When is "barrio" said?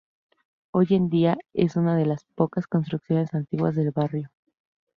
3.91-4.31